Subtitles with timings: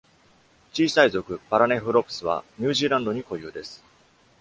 [0.73, 3.83] 小さい属「パラネフロプス」はニュージーランドに固有です。